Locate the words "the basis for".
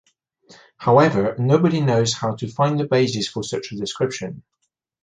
2.79-3.43